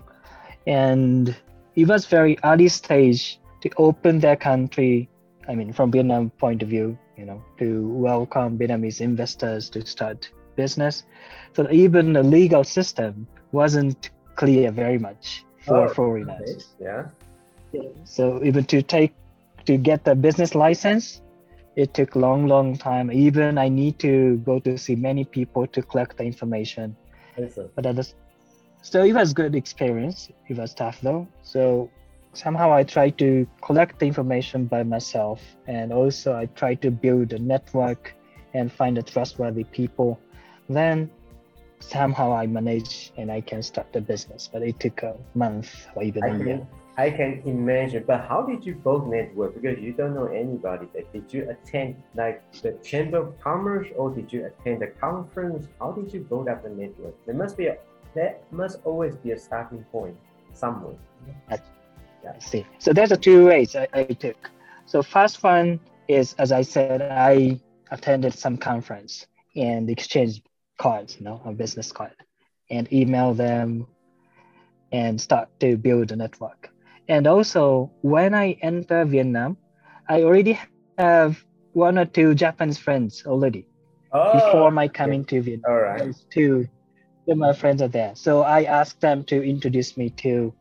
And 0.67 1.37
it 1.75 1.87
was 1.87 2.07
very 2.07 2.39
early 2.45 2.69
stage 2.69 3.41
to 3.61 3.71
open 3.77 4.19
their 4.21 4.37
country. 4.37 5.09
I 5.49 5.55
mean, 5.55 5.73
from 5.73 5.91
Vietnam 5.91 6.31
point 6.31 6.63
of 6.63 6.69
view, 6.69 6.99
you 7.17 7.25
know, 7.25 7.43
to 7.59 7.89
welcome 7.89 8.59
Vietnamese 8.59 9.01
investors 9.01 9.71
to 9.71 9.85
start 9.87 10.31
business. 10.57 11.05
So 11.55 11.69
even 11.71 12.13
the 12.13 12.23
legal 12.23 12.65
system 12.65 13.27
wasn't 13.53 14.11
clear 14.37 14.71
very 14.71 14.99
much 14.99 15.45
for 15.61 15.89
Oh, 15.89 15.95
foreigners. 15.95 16.75
Okay, 16.81 16.85
Yeah. 16.85 17.07
So 18.05 18.43
even 18.45 18.65
to 18.65 18.83
take 18.83 19.13
to 19.67 19.77
get 19.77 20.05
the 20.05 20.15
business 20.15 20.55
license, 20.55 21.21
it 21.79 21.95
took 21.95 22.17
long, 22.17 22.49
long 22.49 22.77
time. 22.77 23.09
Even 23.13 23.57
I 23.57 23.69
need 23.69 24.01
to 24.01 24.39
go 24.39 24.59
to 24.59 24.77
see 24.77 24.97
many 24.97 25.25
people 25.25 25.65
to 25.69 25.81
collect 25.81 26.17
the 26.17 26.25
information. 26.25 26.97
But 27.77 27.87
at 27.87 27.95
the, 27.95 28.13
so 28.83 29.05
it 29.05 29.13
was 29.13 29.33
good 29.33 29.55
experience. 29.55 30.29
It 30.49 30.57
was 30.59 30.75
tough 30.75 31.01
though. 31.01 31.29
So 31.43 31.89
somehow 32.33 32.73
I 32.73 32.83
tried 32.83 33.17
to 33.19 33.47
collect 33.63 34.01
the 34.01 34.07
information 34.07 34.67
by 34.67 34.83
myself, 34.83 35.41
and 35.69 35.93
also 35.93 36.35
I 36.35 36.47
tried 36.47 36.83
to 36.83 36.91
build 36.91 37.33
a 37.33 37.39
network 37.39 38.13
and 38.55 38.73
find 38.73 38.99
a 38.99 39.03
trustworthy 39.03 39.63
people. 39.63 40.19
Then 40.69 41.09
somehow 41.79 42.33
I 42.33 42.47
managed 42.49 43.13
and 43.17 43.31
I 43.31 43.41
can 43.41 43.63
start 43.63 43.93
the 43.93 44.01
business. 44.01 44.51
But 44.53 44.63
it 44.63 44.81
took 44.81 45.05
a 45.05 45.15
month 45.35 45.87
or 45.95 46.03
even 46.03 46.25
I 46.25 46.29
a 46.29 46.39
year. 46.45 46.67
I 46.99 47.11
can 47.11 47.41
imagine. 47.47 48.03
But 48.05 48.27
how 48.29 48.43
did 48.43 48.67
you 48.67 48.75
both 48.75 49.07
network? 49.07 49.55
Because 49.55 49.79
you 49.79 49.93
don't 49.93 50.15
know 50.15 50.27
anybody. 50.27 50.89
Did 51.13 51.33
you 51.33 51.49
attend 51.49 52.03
like 52.17 52.43
the 52.61 52.73
Chamber 52.83 53.19
of 53.19 53.41
Commerce 53.41 53.87
or 53.97 54.11
did 54.11 54.33
you 54.33 54.47
attend 54.47 54.83
a 54.83 54.89
conference? 54.89 55.69
How 55.79 55.93
did 55.93 56.13
you 56.13 56.21
build 56.21 56.49
up 56.49 56.65
the 56.65 56.71
network? 56.71 57.15
There 57.25 57.37
must 57.37 57.57
be 57.57 57.69
a 57.69 57.79
there 58.15 58.39
must 58.51 58.81
always 58.85 59.15
be 59.15 59.31
a 59.31 59.39
starting 59.39 59.85
point 59.93 60.17
somewhere. 60.53 60.97
I 61.49 61.59
see. 62.41 62.67
So 62.81 62.93
there's 62.93 63.13
a 63.13 63.17
two 63.17 63.47
ways 63.47 63.77
I, 63.77 63.87
I 63.93 64.03
took. 64.05 64.51
So 64.87 65.03
first 65.03 65.43
one 65.43 65.79
is, 66.09 66.35
as 66.39 66.51
I 66.51 66.63
said, 66.63 67.01
I 67.03 67.61
attended 67.93 68.35
some 68.35 68.57
conference 68.57 69.27
and 69.55 69.89
exchanged 69.89 70.43
cards, 70.79 71.17
you 71.19 71.25
know, 71.25 71.41
a 71.45 71.53
business 71.53 71.93
card, 71.93 72.17
and 72.71 72.93
email 72.93 73.35
them 73.35 73.87
and 74.91 75.21
start 75.21 75.49
to 75.61 75.77
build 75.77 76.11
a 76.11 76.17
network. 76.17 76.71
And 77.09 77.27
also, 77.27 77.91
when 78.03 78.35
I 78.35 78.53
enter 78.63 79.05
Vietnam, 79.05 79.57
I 80.09 80.23
already 80.23 80.59
have 80.99 81.43
one 81.73 81.99
or 81.99 82.05
two 82.05 82.35
Japanese 82.35 82.79
friends 82.79 83.23
already 83.27 83.67
Oh, 84.13 84.33
before 84.33 84.71
my 84.71 84.89
coming 84.89 85.25
to 85.27 85.41
Vietnam. 85.43 85.73
all 85.73 85.81
right. 85.81 86.15
Two, 86.33 86.67
my 87.27 87.53
friends 87.53 87.83
are 87.83 87.89
there. 87.89 88.15
So 88.15 88.43
I 88.43 88.65
asked 88.65 89.01
them 89.01 89.25
to 89.25 89.43
introduce 89.43 89.97
me 89.97 90.11
to 90.25 90.55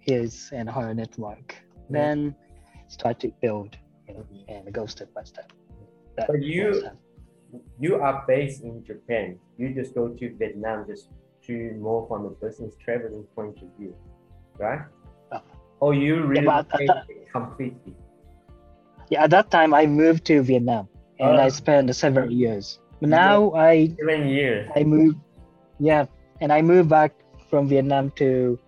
his 0.00 0.48
and 0.52 0.68
her 0.68 0.94
network. 0.94 1.56
Then 1.90 2.34
start 2.88 3.20
to 3.20 3.32
build 3.40 3.76
you 4.08 4.14
know, 4.14 4.26
and 4.48 4.72
go 4.72 4.86
step 4.86 5.12
by 5.14 5.24
step. 5.24 5.52
That 6.16 6.26
But 6.28 6.42
you- 6.42 6.90
You 7.80 7.96
are 8.02 8.24
based 8.28 8.62
in 8.62 8.84
Japan. 8.84 9.38
You 9.56 9.72
just 9.72 9.94
go 9.94 10.08
to 10.08 10.36
Vietnam 10.36 10.84
just 10.86 11.08
to 11.46 11.72
more 11.80 12.06
from 12.06 12.26
a 12.26 12.30
business 12.44 12.76
traveling 12.76 13.24
point 13.34 13.56
of 13.62 13.68
view, 13.78 13.94
right? 14.58 14.82
Oh. 15.80 15.90
You 15.92 16.16
Yeah, 16.34 16.42
but- 16.44 16.66
relocate 16.78 17.32
completely. 17.32 17.94
yeah, 19.10 19.24
at 19.24 19.30
that 19.30 19.50
time 19.50 19.72
I 19.74 19.86
moved 19.86 20.24
to 20.26 20.42
Vietnam 20.42 20.88
and 21.18 21.36
I 21.38 21.46
Oh. 21.46 21.48
spent 21.50 21.94
several 21.94 22.30
years. 22.30 22.78
But 23.00 23.10
Yeah. 23.10 23.16
now 23.16 23.52
I 23.54 23.88
Seven 23.98 24.28
years. 24.28 24.70
I 24.74 24.82
moved, 24.84 25.18
yeah, 25.78 26.06
and 26.40 26.52
I 26.52 26.62
moved 26.62 26.88
back 26.88 27.12
from 27.50 27.68
Vietnam 27.68 28.10
to 28.16 28.58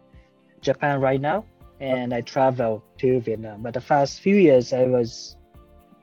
Japan 0.61 1.01
right 1.01 1.21
now, 1.21 1.45
and 1.81 2.15
I 2.15 2.21
travel 2.21 2.83
to 2.99 3.21
Vietnam. 3.21 3.63
But 3.63 3.75
the 3.75 3.81
first 3.81 4.21
few 4.21 4.37
years, 4.37 4.73
I 4.73 4.85
was 4.87 5.37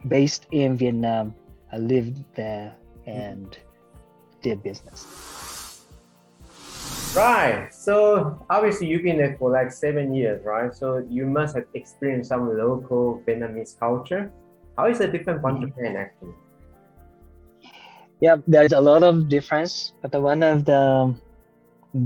based 0.07 0.45
in 0.51 0.75
Vietnam. 0.77 1.33
I 1.71 1.77
lived 1.77 2.23
there 2.35 2.73
and 3.05 3.57
did 4.41 4.61
business. 4.63 5.05
Right. 7.13 7.73
So 7.73 8.45
obviously 8.49 8.87
you've 8.87 9.03
been 9.03 9.17
there 9.17 9.35
for 9.39 9.51
like 9.51 9.71
seven 9.71 10.13
years, 10.13 10.43
right? 10.45 10.73
So 10.73 11.05
you 11.09 11.25
must 11.25 11.55
have 11.55 11.65
experienced 11.73 12.29
some 12.29 12.55
local 12.57 13.23
Vietnamese 13.27 13.77
culture. 13.79 14.31
How 14.77 14.87
is 14.87 14.99
it 15.01 15.11
different 15.11 15.41
from 15.41 15.57
Mhm. 15.57 15.61
Japan 15.61 15.95
actually? 15.97 16.33
Yeah, 18.19 18.37
there's 18.47 18.73
a 18.73 18.81
lot 18.81 19.03
of 19.03 19.29
difference, 19.29 19.93
but 20.01 20.11
the 20.11 20.19
one 20.21 20.43
of 20.43 20.65
the 20.65 21.15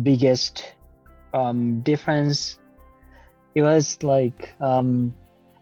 biggest 0.03 0.75
um, 1.33 1.81
difference 1.81 2.59
it 3.55 3.61
was 3.61 4.01
like 4.03 4.53
um, 4.61 5.13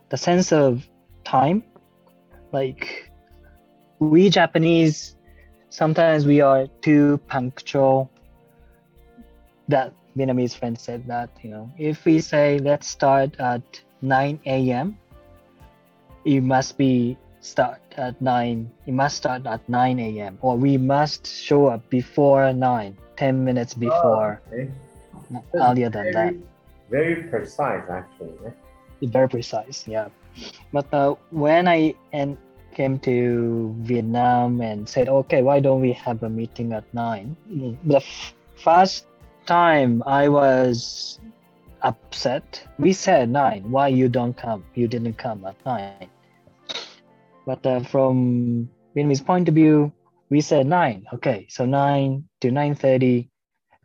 the 0.10 0.18
sense 0.18 0.52
of 0.52 0.88
time. 1.24 1.64
Like 2.52 3.12
we 4.00 4.30
Japanese, 4.30 5.16
sometimes 5.70 6.26
we 6.26 6.42
are 6.42 6.68
too 6.82 7.20
punctual. 7.28 8.12
That 9.70 9.94
Vietnamese 10.18 10.58
friend 10.58 10.78
said 10.78 11.08
that 11.08 11.30
you 11.42 11.52
know 11.52 11.70
if 11.78 12.04
we 12.06 12.20
say 12.20 12.60
let's 12.60 12.88
start 12.88 13.40
at 13.40 13.64
9 14.02 14.40
a.m. 14.46 14.98
it 16.26 16.42
must 16.42 16.78
be 16.78 17.18
start 17.42 17.80
at 17.98 18.20
9 18.22 18.70
it 18.88 18.92
must 18.94 19.18
start 19.18 19.46
at 19.46 19.62
9 19.70 20.00
a.m 20.00 20.38
or 20.42 20.58
we 20.58 20.78
must 20.78 21.28
show 21.28 21.68
up 21.68 21.88
before 21.90 22.52
9 22.52 22.98
10 23.16 23.46
minutes 23.46 23.74
before 23.74 24.42
Oh, 24.50 24.54
okay. 24.54 24.70
earlier 25.56 25.90
than 25.90 26.12
that 26.12 26.34
very, 26.90 27.16
precise 27.30 27.84
actually. 27.90 28.52
It's 29.02 29.12
very 29.12 29.30
precise 29.30 29.88
yeah 29.88 30.10
but 30.74 30.92
uh, 30.94 31.16
when 31.32 31.68
i 31.68 31.94
and 32.12 32.38
came 32.76 33.00
to 33.00 33.74
vietnam 33.80 34.62
and 34.62 34.88
said 34.90 35.10
okay 35.10 35.42
why 35.42 35.60
don't 35.60 35.82
we 35.82 35.94
have 35.94 36.24
a 36.24 36.30
meeting 36.30 36.74
at 36.74 36.84
9 36.94 37.36
Mm, 37.50 37.78
the 37.86 37.98
f- 37.98 38.34
first 38.56 39.06
time 39.46 40.04
i 40.06 40.28
was 40.30 41.20
upset 41.82 42.64
we 42.78 42.94
said 42.94 43.30
9 43.30 43.72
why 43.72 43.88
you 43.88 44.08
don't 44.10 44.36
come? 44.38 44.66
You 44.74 44.88
didn't 44.88 45.18
come 45.18 45.46
at 45.46 45.58
9 45.66 45.92
but 47.30 47.48
uh, 47.50 47.66
from 47.68 48.70
vietnamese 48.96 49.26
point 49.26 49.48
of 49.48 49.56
view 49.56 49.92
we 50.30 50.42
said 50.42 50.66
9 50.68 51.06
okay 51.14 51.46
so 51.50 51.66
9 51.66 52.24
to 52.42 52.50
9.30 52.50 53.30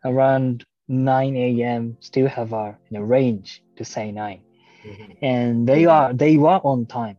around 0.05 0.65
9 0.87 1.35
a.m 1.37 1.97
still 1.99 2.27
have 2.27 2.53
our 2.53 2.77
you 2.89 2.99
know, 2.99 3.05
range 3.05 3.61
to 3.77 3.83
say 3.85 4.11
9 4.11 4.41
Mhm. 4.85 5.17
and 5.21 5.67
they 5.67 5.85
are 5.85 6.13
they 6.13 6.37
were 6.37 6.61
on 6.63 6.85
time. 6.85 7.17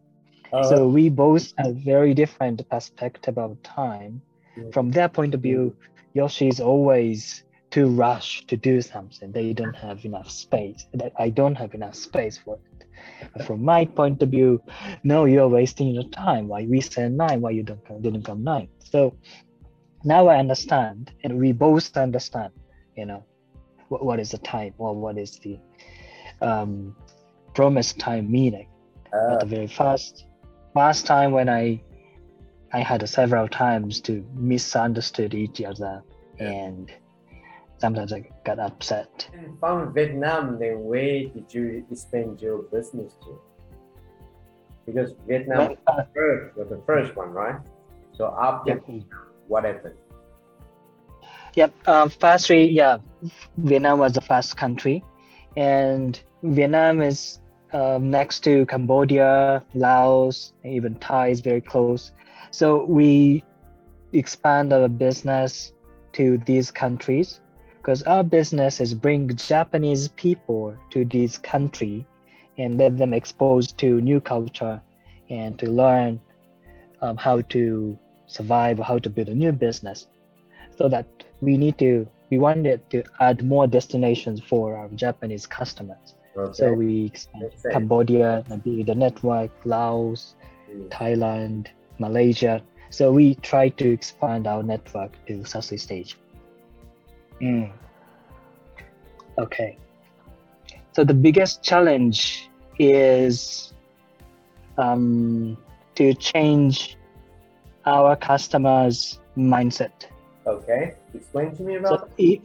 Oh, 0.52 0.62
so 0.62 0.88
we 0.88 1.08
both 1.10 1.52
have 1.58 1.74
very 1.76 2.14
different 2.14 2.68
perspective 2.68 3.38
of 3.38 3.62
time. 3.62 4.22
Yeah. 4.56 4.70
from 4.72 4.90
their 4.92 5.08
point 5.08 5.34
of 5.34 5.42
view 5.42 5.74
yoshi 6.14 6.48
is 6.48 6.60
always 6.60 7.45
too 7.76 7.88
rush 8.06 8.28
to 8.50 8.56
do 8.56 8.74
something 8.80 9.30
they 9.32 9.52
don't 9.52 9.78
have 9.86 9.98
enough 10.10 10.30
space 10.30 10.86
that 11.00 11.12
i 11.24 11.28
don't 11.28 11.56
have 11.62 11.72
enough 11.74 11.96
space 12.08 12.36
for 12.44 12.54
it. 12.56 12.80
But 13.32 13.42
from 13.48 13.60
my 13.72 13.84
point 13.98 14.22
of 14.24 14.30
view 14.36 14.52
no 15.12 15.18
you're 15.32 15.52
wasting 15.60 15.88
your 15.96 16.08
time. 16.28 16.44
Why 16.48 16.60
we 16.74 16.80
said 16.80 17.12
nine? 17.24 17.38
Why 17.42 17.50
you 17.58 17.64
don't 17.70 17.84
come, 17.86 18.00
didn't 18.06 18.24
come 18.30 18.42
nine? 18.52 18.68
So 18.92 18.98
now 20.12 20.22
i 20.32 20.36
understand 20.44 21.12
and 21.22 21.32
we 21.42 21.52
both 21.52 21.86
understand 22.06 22.52
you 23.00 23.06
know 23.10 23.22
what, 23.90 24.00
what 24.08 24.18
is 24.24 24.30
the 24.36 24.42
time 24.56 24.72
or 24.78 24.92
what 25.04 25.16
is 25.24 25.32
the 25.44 25.54
um 26.48 26.70
promised 27.58 27.94
time 28.08 28.26
meaning. 28.38 28.68
Uh, 29.12 29.34
at 29.34 29.40
the 29.40 29.50
very 29.56 29.70
first 29.80 30.14
first 30.78 31.02
time 31.14 31.30
when 31.38 31.48
I 31.60 31.64
I 32.78 32.80
had 32.90 33.00
several 33.20 33.48
times 33.64 34.00
to 34.06 34.12
misunderstood 34.34 35.32
each 35.44 35.58
other 35.72 35.94
Yeah. 36.40 36.52
and 36.62 36.86
sometimes 37.78 38.12
I 38.12 38.24
got 38.44 38.58
upset. 38.58 39.28
from 39.60 39.92
Vietnam, 39.92 40.58
then 40.58 40.84
where 40.84 41.24
did 41.28 41.52
you 41.52 41.84
expand 41.90 42.40
your 42.40 42.62
business 42.62 43.14
to? 43.22 43.38
Because 44.86 45.14
Vietnam 45.26 45.58
Well, 45.58 45.76
uh, 45.86 46.02
first 46.14 46.56
was 46.56 46.68
the 46.68 46.82
first 46.86 47.16
one, 47.16 47.30
right? 47.30 47.60
So 48.12 48.34
after 48.40 48.70
Yep. 48.70 48.84
what 49.48 49.64
happened? 49.64 49.96
Yep. 51.54 51.72
Um, 51.88 52.10
firstly, 52.10 52.70
yeah, 52.70 52.98
Vietnam 53.56 53.98
was 53.98 54.12
the 54.12 54.20
first 54.20 54.56
country, 54.56 55.02
and 55.56 56.22
Vietnam 56.42 57.00
is 57.00 57.40
um, 57.72 58.10
next 58.10 58.40
to 58.44 58.64
Cambodia, 58.66 59.64
Laos, 59.74 60.52
and 60.62 60.74
even 60.74 60.94
Thai 60.96 61.28
is 61.28 61.40
very 61.40 61.60
close. 61.60 62.12
So 62.50 62.84
we 62.84 63.42
expand 64.12 64.72
our 64.72 64.88
business 64.88 65.72
to 66.12 66.38
these 66.46 66.70
countries 66.70 67.40
because 67.86 68.02
our 68.02 68.24
business 68.24 68.80
is 68.80 68.92
bring 68.94 69.28
Japanese 69.36 70.08
people 70.08 70.74
to 70.90 71.04
this 71.04 71.38
country 71.38 72.04
and 72.58 72.78
let 72.78 72.98
them 72.98 73.14
exposed 73.14 73.78
to 73.78 74.00
new 74.00 74.20
culture 74.20 74.82
and 75.30 75.56
to 75.60 75.70
learn 75.70 76.20
um, 77.00 77.16
how 77.16 77.40
to 77.42 77.96
survive, 78.26 78.76
how 78.80 78.98
to 78.98 79.08
build 79.08 79.28
a 79.28 79.34
new 79.34 79.52
business. 79.52 80.08
so 80.76 80.88
that 80.88 81.06
we 81.40 81.56
need 81.56 81.78
to 81.78 82.06
we 82.30 82.38
wanted 82.38 82.80
to 82.90 83.04
add 83.20 83.44
more 83.44 83.66
destinations 83.68 84.40
for 84.40 84.76
our 84.76 84.88
Japanese 84.88 85.46
customers. 85.46 86.16
Okay. 86.36 86.52
So 86.58 86.72
we 86.72 87.06
expand 87.06 87.52
Cambodia, 87.70 88.44
maybe 88.50 88.82
the 88.82 88.96
network, 88.96 89.52
Laos, 89.64 90.34
Mm. 90.66 90.88
Thailand, 90.88 91.68
Malaysia. 92.00 92.60
So 92.90 93.12
we 93.12 93.36
try 93.36 93.68
to 93.80 93.86
expand 93.92 94.48
our 94.48 94.64
network 94.64 95.12
to 95.26 95.44
Southeast 95.44 95.92
Asia. 95.92 96.16
Mm. 97.40 97.72
Okay. 99.38 99.76
So 100.92 101.04
the 101.04 101.14
biggest 101.14 101.62
challenge 101.62 102.48
is 102.78 103.74
um, 104.78 105.56
to 105.94 106.14
change 106.14 106.96
our 107.84 108.16
customers' 108.16 109.20
mindset. 109.36 110.06
Okay. 110.46 110.94
Explain 111.14 111.54
to 111.56 111.62
me 111.62 111.74
So, 111.84 111.94
about. 111.94 112.10
i- 112.18 112.40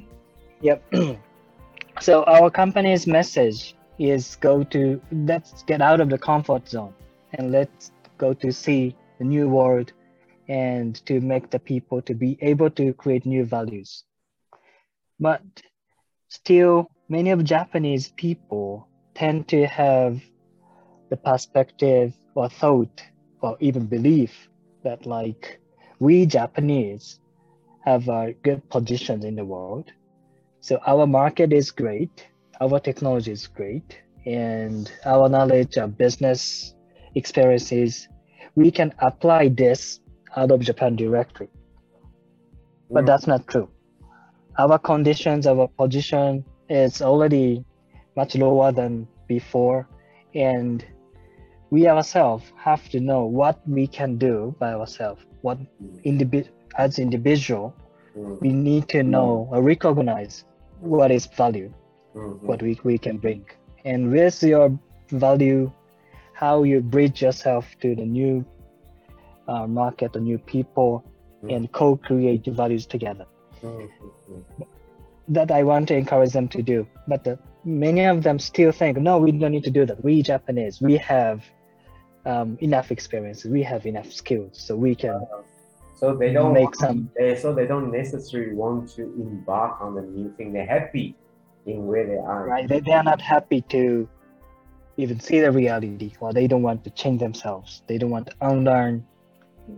yep. 0.61 0.83
so 2.01 2.23
our 2.23 2.49
company's 2.49 3.07
message 3.07 3.75
is 3.99 4.35
go 4.37 4.63
to 4.65 4.99
let's 5.11 5.63
get 5.63 5.81
out 5.81 6.01
of 6.01 6.09
the 6.09 6.17
comfort 6.17 6.67
zone 6.67 6.93
and 7.33 7.51
let's 7.51 7.91
go 8.17 8.33
to 8.33 8.51
see 8.51 8.95
the 9.19 9.23
new 9.25 9.47
world 9.47 9.93
and 10.47 11.05
to 11.05 11.19
make 11.21 11.49
the 11.51 11.59
people 11.59 12.01
to 12.01 12.13
be 12.13 12.37
able 12.41 12.69
to 12.71 12.93
create 12.93 13.25
new 13.25 13.45
values. 13.45 14.03
But 15.21 15.43
still, 16.29 16.89
many 17.09 17.31
of 17.31 17.45
Japanese 17.45 18.11
people 18.17 18.89
tend 19.15 19.47
to 19.49 19.67
have 19.67 20.21
the 21.09 21.17
perspective 21.17 22.17
or 22.35 22.49
thought 22.49 23.01
or 23.41 23.57
even 23.61 23.87
belief 23.87 24.49
that 24.83 25.05
like 25.05 25.61
we 25.99 26.25
Japanese 26.25 27.19
have 27.85 28.09
a 28.09 28.33
good 28.43 28.69
position 28.69 29.25
in 29.25 29.35
the 29.35 29.45
world. 29.45 29.91
So 30.61 30.79
our 30.85 31.07
market 31.07 31.53
is 31.53 31.71
great, 31.71 32.27
our 32.61 32.79
technology 32.79 33.31
is 33.31 33.47
great, 33.47 33.99
and 34.25 34.91
our 35.05 35.29
knowledge 35.29 35.77
of 35.77 35.97
business 35.97 36.73
experiences, 37.15 38.07
we 38.55 38.71
can 38.71 38.93
apply 38.99 39.49
this 39.49 39.99
out 40.35 40.51
of 40.51 40.61
Japan 40.61 40.95
directly. 40.95 41.49
But 42.93 43.05
Mm. 43.05 43.05
that's 43.05 43.27
not 43.27 43.47
true. 43.47 43.69
Our 44.57 44.77
conditions, 44.79 45.47
our 45.47 45.67
position 45.67 46.43
is 46.69 47.01
already 47.01 47.63
much 48.15 48.35
lower 48.35 48.71
than 48.71 49.07
before, 49.27 49.87
and 50.35 50.85
we 51.69 51.87
ourselves 51.87 52.43
have 52.57 52.87
to 52.89 52.99
know 52.99 53.25
what 53.25 53.59
we 53.67 53.87
can 53.87 54.17
do 54.17 54.55
by 54.59 54.73
ourselves. 54.73 55.25
What 55.41 55.57
individ- 56.05 56.49
as 56.77 56.99
individual, 56.99 57.73
we 58.15 58.49
need 58.51 58.89
to 58.89 59.03
know 59.03 59.47
or 59.51 59.61
recognize 59.61 60.43
what 60.81 61.11
is 61.11 61.27
value, 61.27 61.71
Mhm. 62.15 62.41
what 62.43 62.61
we, 62.61 62.77
we 62.83 62.97
can 62.97 63.17
bring. 63.17 63.45
And 63.85 64.11
with 64.11 64.43
your 64.43 64.77
value, 65.09 65.71
how 66.33 66.63
you 66.63 66.81
bridge 66.81 67.21
yourself 67.21 67.65
to 67.81 67.95
the 67.95 68.05
new 68.05 68.43
uh, 69.47 69.65
market, 69.67 70.13
the 70.13 70.19
new 70.19 70.37
people, 70.37 71.03
Mm. 71.43 71.55
and 71.55 71.71
co-create 71.71 72.43
the 72.43 72.51
values 72.51 72.85
together. 72.85 73.25
That 75.27 75.51
I 75.51 75.63
want 75.63 75.87
to 75.89 75.95
encourage 75.95 76.31
them 76.33 76.47
to 76.49 76.61
do. 76.61 76.87
But 77.07 77.23
the, 77.23 77.39
many 77.63 78.05
of 78.05 78.23
them 78.23 78.37
still 78.39 78.71
think, 78.71 78.97
no, 78.97 79.17
we 79.17 79.31
don't 79.31 79.51
need 79.51 79.63
to 79.63 79.71
do 79.71 79.85
that. 79.85 80.03
We 80.03 80.21
Japanese, 80.23 80.81
we 80.81 80.97
have 80.97 81.43
um, 82.25 82.57
enough 82.61 82.91
experience, 82.91 83.45
we 83.45 83.63
have 83.63 83.85
enough 83.85 84.11
skills, 84.11 84.59
so 84.59 84.75
we 84.75 84.95
can 84.95 85.25
So 85.95 86.15
they 86.15 86.33
don't 86.33 86.53
make 86.53 86.63
want- 86.65 86.75
some 86.75 87.09
they, 87.17 87.35
so 87.35 87.53
they 87.53 87.67
don't 87.67 87.91
necessarily 87.91 88.53
want 88.53 88.89
to 88.95 89.03
embark 89.03 89.79
on 89.81 89.95
the 89.95 90.01
new 90.01 90.33
thing. 90.35 90.53
They're 90.53 90.65
happy 90.65 91.15
in 91.65 91.85
where 91.85 92.05
they 92.07 92.17
are. 92.17 92.47
right 92.47 92.67
they, 92.67 92.79
they 92.79 92.91
are 92.91 93.03
not 93.03 93.21
happy 93.21 93.61
to 93.69 94.09
even 94.97 95.19
see 95.19 95.39
the 95.39 95.51
reality 95.51 96.11
or 96.19 96.33
they 96.33 96.47
don't 96.47 96.63
want 96.63 96.83
to 96.83 96.89
change 96.89 97.19
themselves 97.19 97.83
they 97.87 97.97
don't 97.99 98.09
want 98.09 98.25
to 98.27 98.33
unlearn 98.41 99.05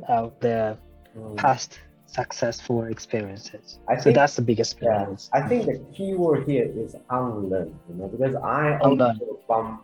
uh, 0.08 0.30
their 0.39 0.78
Mm. 1.15 1.36
past 1.38 1.80
successful 2.13 2.84
experiences. 2.84 3.80
I 3.89 3.97
so 3.97 4.12
that's 4.12 4.36
the 4.36 4.41
biggest 4.41 4.78
Yeah, 4.82 5.08
I 5.34 5.41
think 5.47 5.65
the 5.65 5.80
key 5.95 6.13
word 6.13 6.47
here 6.47 6.69
is 6.84 6.95
unlearn, 7.10 7.73
you 7.89 7.95
know, 7.95 8.08
because 8.08 8.36
I 8.36 8.80
Unlearn. 8.84 9.19
also 9.19 9.39
from 9.47 9.82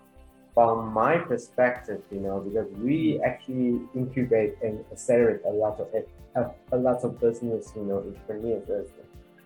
from 0.53 0.91
my 0.93 1.17
perspective, 1.17 2.01
you 2.11 2.19
know, 2.19 2.39
because 2.39 2.67
we 2.77 3.21
actually 3.21 3.79
incubate 3.95 4.55
and 4.61 4.83
accelerate 4.91 5.41
a 5.45 5.53
lot 5.63 5.79
of 5.79 5.87
a, 6.35 6.51
a 6.71 6.77
lot 6.77 7.03
of 7.03 7.19
business, 7.19 7.73
you 7.75 7.83
know, 7.83 7.97
entrepreneurs. 7.99 8.89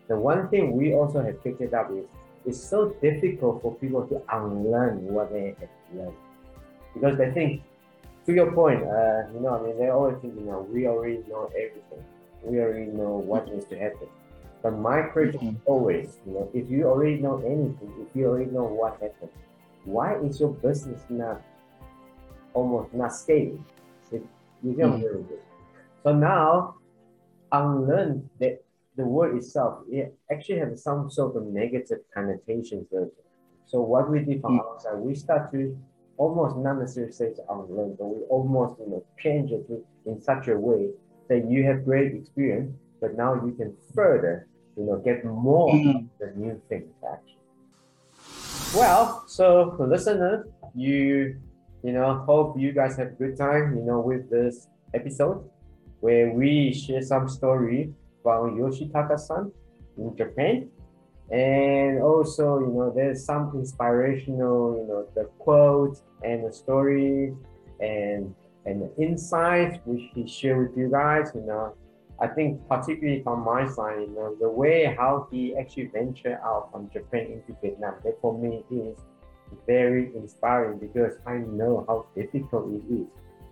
The 0.08 0.18
one 0.18 0.50
thing 0.50 0.76
we 0.76 0.94
also 0.94 1.24
have 1.24 1.42
picked 1.44 1.62
it 1.62 1.74
up 1.74 1.90
is 1.92 2.06
it's 2.46 2.62
so 2.62 2.90
difficult 3.02 3.62
for 3.62 3.74
people 3.76 4.06
to 4.08 4.22
unlearn 4.34 5.06
what 5.14 5.32
they 5.32 5.56
have 5.60 5.70
learned. 5.96 6.18
Because 6.94 7.18
they 7.18 7.32
think, 7.32 7.64
to 8.26 8.34
your 8.34 8.52
point, 8.52 8.84
uh, 8.84 9.24
you 9.34 9.40
know, 9.40 9.58
I 9.58 9.62
mean, 9.66 9.80
they 9.80 9.90
always 9.90 10.18
think, 10.22 10.36
you 10.36 10.46
know, 10.46 10.68
we 10.72 10.88
already 10.88 11.24
know 11.30 11.46
everything, 11.56 12.04
we 12.44 12.60
already 12.60 12.92
know 12.92 13.18
what 13.18 13.52
needs 13.52 13.66
to 13.68 13.78
happen. 13.78 14.08
But 14.62 14.72
my 14.80 15.02
question 15.04 15.42
Mhm. 15.42 15.56
is 15.56 15.62
always, 15.66 16.20
you 16.26 16.34
know, 16.34 16.50
if 16.54 16.70
you 16.70 16.88
already 16.88 17.18
know 17.22 17.40
anything, 17.46 17.94
if 18.00 18.16
you 18.16 18.28
already 18.28 18.52
know 18.52 18.64
what 18.66 18.94
happened, 19.02 19.32
why 19.84 20.16
is 20.20 20.40
your 20.40 20.54
business 20.54 21.04
not 21.10 21.42
almost 22.54 22.94
not? 22.94 23.12
It, 23.28 24.24
you 24.62 24.74
get 24.76 24.88
what 24.88 24.96
I'm 24.96 25.02
Mhm. 25.02 25.28
saying? 25.28 25.28
So 26.04 26.14
now, 26.14 26.76
unlearn 27.52 28.30
that 28.40 28.64
the 28.96 29.06
word 29.06 29.36
itself, 29.38 29.84
it 29.90 30.18
actually 30.32 30.60
has 30.60 30.84
some 30.84 31.10
sort 31.10 31.36
of 31.36 31.46
negative 31.48 32.00
connotations. 32.14 32.88
with 32.92 33.04
it. 33.08 33.26
So 33.66 33.82
what 33.82 34.10
we 34.10 34.20
did 34.20 34.42
from 34.42 34.54
Mm. 34.56 34.60
our 34.60 34.80
side, 34.80 35.00
we 35.00 35.16
start 35.16 35.52
to 35.52 35.78
almost 36.18 36.58
not 36.58 36.78
necessarily 36.80 37.12
say 37.12 37.26
it's 37.28 37.40
unlearn, 37.50 37.96
but 37.98 38.06
we 38.06 38.22
almost 38.30 38.80
you 38.80 38.90
know 38.90 39.04
change 39.18 39.52
it 39.52 39.66
in 40.06 40.22
such 40.22 40.48
a 40.48 40.58
way 40.58 40.90
that 41.34 41.50
you 41.50 41.64
have 41.66 41.84
great 41.84 42.14
experience, 42.14 42.72
but 43.02 43.18
now 43.18 43.34
you 43.46 43.52
can 43.58 43.74
further 43.98 44.46
you 44.78 44.84
know 44.86 44.98
get 44.98 45.26
more 45.26 45.74
Mhm. 45.74 45.96
of 45.96 46.02
the 46.20 46.28
new 46.38 46.56
things 46.70 46.94
actually. 47.02 47.42
Well, 48.78 49.24
so 49.28 49.76
listener, 49.80 50.48
you 50.76 51.38
you 51.84 51.92
know 51.92 52.10
hope 52.30 52.58
you 52.58 52.72
guys 52.72 52.94
have 52.98 53.10
a 53.16 53.18
good 53.22 53.36
time 53.38 53.76
you 53.78 53.84
know 53.90 54.00
with 54.00 54.30
this 54.30 54.68
episode 54.94 55.40
where 56.06 56.32
we 56.34 56.74
share 56.74 57.02
some 57.02 57.26
story 57.30 57.94
from 58.22 58.58
Yoshitaka-san 58.60 59.52
in 59.98 60.16
Japan. 60.16 60.70
And 61.32 62.02
also, 62.04 62.60
you 62.60 62.68
know, 62.76 62.92
there's 62.94 63.24
some 63.26 63.52
inspirational, 63.56 64.76
you 64.78 64.86
know, 64.90 65.08
the 65.16 65.26
quote 65.40 65.96
and 66.22 66.46
the 66.46 66.52
story 66.52 67.34
and 67.80 68.36
and 68.66 68.82
the 68.82 68.92
insights 69.02 69.78
which 69.86 70.04
he 70.14 70.28
shared 70.28 70.70
with 70.70 70.78
you 70.78 70.90
guys, 70.90 71.32
you 71.36 71.42
know. 71.42 71.76
I 72.20 72.28
think 72.28 72.62
particularly 72.70 73.22
from 73.24 73.44
my 73.44 73.68
side, 73.68 74.02
you 74.02 74.16
know, 74.16 74.36
the 74.40 74.50
way 74.50 74.96
how 74.98 75.28
he 75.32 75.58
actually 75.58 75.88
ventured 75.88 76.38
out 76.44 76.70
from 76.72 76.90
Japan 76.92 77.26
into 77.26 77.60
Vietnam, 77.62 77.96
that 78.04 78.22
for 78.22 78.38
me 78.38 78.64
is 78.72 78.98
very 79.68 80.12
inspiring 80.16 80.80
because 80.80 81.14
I 81.26 81.38
know 81.38 81.86
how 81.88 82.06
difficult 82.16 82.72
it 82.72 82.94
is 82.94 83.08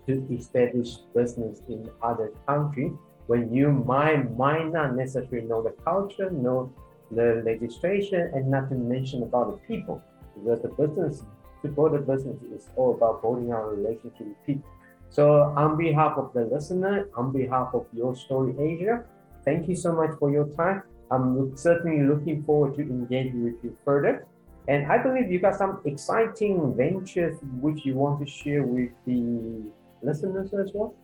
to 0.07 0.33
establish 0.33 0.97
business 1.13 1.61
in 1.67 1.89
other 2.01 2.31
countries 2.47 2.93
when 3.27 3.53
you 3.53 3.71
might 3.71 4.35
might 4.37 4.71
not 4.71 4.95
necessarily 4.95 5.47
know 5.47 5.61
the 5.61 5.75
culture, 5.83 6.29
know 6.31 6.71
the 7.11 7.41
legislation, 7.45 8.31
and 8.33 8.49
not 8.49 8.69
to 8.69 8.75
mention 8.75 9.23
about 9.23 9.51
the 9.51 9.57
people. 9.67 10.01
Because 10.35 10.61
the 10.61 10.69
business, 10.69 11.23
to 11.61 11.67
build 11.67 11.93
a 11.95 11.99
business 11.99 12.41
is 12.53 12.69
all 12.75 12.95
about 12.95 13.21
building 13.21 13.51
our 13.53 13.69
relationship 13.69 14.27
with 14.27 14.45
people. 14.45 14.69
So 15.11 15.53
on 15.57 15.77
behalf 15.77 16.17
of 16.17 16.31
the 16.33 16.45
listener, 16.45 17.09
on 17.15 17.33
behalf 17.33 17.71
of 17.73 17.85
Your 17.91 18.15
Story 18.15 18.55
Asia, 18.57 19.03
thank 19.43 19.67
you 19.67 19.75
so 19.75 19.91
much 19.91 20.11
for 20.17 20.31
your 20.31 20.47
time. 20.55 20.83
I'm 21.11 21.55
certainly 21.57 22.07
looking 22.07 22.43
forward 22.43 22.75
to 22.75 22.81
engaging 22.81 23.43
with 23.43 23.55
you 23.61 23.77
further. 23.83 24.25
And 24.69 24.89
I 24.89 24.97
believe 25.03 25.29
you 25.29 25.39
got 25.39 25.55
some 25.55 25.81
exciting 25.83 26.73
ventures 26.77 27.37
which 27.59 27.85
you 27.85 27.95
want 27.95 28.25
to 28.25 28.31
share 28.31 28.63
with 28.63 28.91
the 29.05 29.63
listeners 30.01 30.53
as 30.53 30.71
well. 30.73 30.95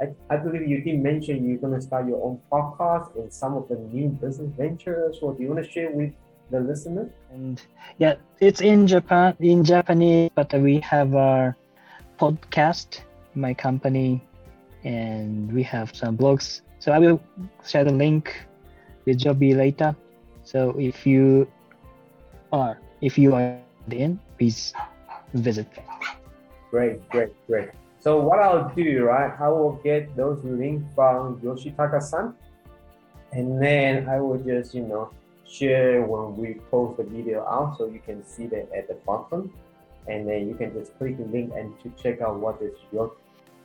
I, 0.00 0.06
I 0.30 0.38
believe 0.38 0.66
you 0.66 0.80
did 0.80 1.02
mention 1.02 1.46
you're 1.46 1.58
going 1.58 1.74
to 1.74 1.80
start 1.82 2.06
your 2.08 2.22
own 2.24 2.40
podcast 2.50 3.14
and 3.16 3.30
some 3.30 3.56
of 3.56 3.68
the 3.68 3.76
new 3.76 4.08
business 4.08 4.50
ventures. 4.56 5.18
What 5.20 5.36
do 5.36 5.42
you 5.42 5.50
want 5.50 5.62
to 5.64 5.70
share 5.70 5.90
with 5.90 6.12
the 6.50 6.60
listeners? 6.60 7.10
and 7.30 7.60
yeah 7.98 8.14
it's 8.40 8.60
in 8.60 8.86
japan 8.86 9.34
in 9.40 9.64
japanese 9.64 10.30
but 10.34 10.52
we 10.60 10.78
have 10.78 11.14
our 11.14 11.56
podcast 12.18 13.00
my 13.34 13.52
company 13.52 14.22
and 14.84 15.52
we 15.52 15.62
have 15.62 15.94
some 15.94 16.16
blogs 16.16 16.62
so 16.78 16.92
i 16.92 16.98
will 16.98 17.20
share 17.66 17.84
the 17.84 17.92
link 17.92 18.34
with 19.04 19.18
joby 19.18 19.54
later 19.54 19.94
so 20.44 20.74
if 20.78 21.06
you 21.06 21.46
are 22.52 22.78
if 23.00 23.18
you 23.18 23.34
are 23.34 23.58
in 23.90 24.18
please 24.38 24.72
visit 25.34 25.68
Great, 26.70 27.08
great, 27.08 27.32
great. 27.46 27.70
So 28.00 28.20
what 28.20 28.38
I'll 28.38 28.68
do, 28.74 29.04
right? 29.04 29.32
I 29.40 29.48
will 29.48 29.80
get 29.82 30.14
those 30.16 30.42
links 30.44 30.84
from 30.94 31.40
Yoshitaka-san, 31.40 32.34
And 33.32 33.62
then 33.62 34.08
I 34.08 34.20
will 34.20 34.38
just, 34.38 34.74
you 34.74 34.82
know, 34.82 35.10
share 35.46 36.02
when 36.02 36.36
we 36.36 36.60
post 36.70 36.98
the 36.98 37.04
video 37.04 37.46
out 37.46 37.78
so 37.78 37.86
you 37.86 38.00
can 38.00 38.24
see 38.24 38.46
that 38.46 38.68
at 38.76 38.88
the 38.88 38.94
bottom. 39.06 39.52
And 40.08 40.28
then 40.28 40.48
you 40.48 40.54
can 40.54 40.72
just 40.72 40.96
click 40.98 41.18
the 41.18 41.24
link 41.24 41.52
and 41.56 41.78
to 41.82 41.90
check 42.02 42.20
out 42.20 42.38
what 42.38 42.60
is 42.62 42.76
your 42.92 43.12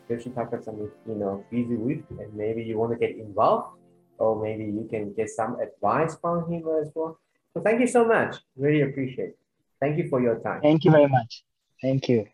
Yoshitaka-san 0.10 0.76
is, 0.80 0.92
you 1.08 1.16
know, 1.16 1.46
busy 1.50 1.76
with 1.76 2.04
and 2.10 2.34
maybe 2.34 2.64
you 2.64 2.78
want 2.78 2.92
to 2.92 2.98
get 2.98 3.16
involved 3.16 3.78
or 4.18 4.42
maybe 4.42 4.66
you 4.66 4.88
can 4.90 5.14
get 5.14 5.30
some 5.30 5.58
advice 5.60 6.18
from 6.22 6.52
him 6.52 6.64
as 6.82 6.90
well. 6.94 7.18
So 7.54 7.62
thank 7.62 7.80
you 7.80 7.88
so 7.88 8.06
much. 8.06 8.36
Really 8.58 8.82
appreciate 8.82 9.30
it. 9.30 9.38
Thank 9.80 9.98
you 9.98 10.08
for 10.10 10.22
your 10.22 10.40
time. 10.40 10.62
Thank 10.62 10.84
you 10.84 10.92
very 10.92 11.08
much. 11.08 11.44
Thank 11.82 12.10
you. 12.10 12.28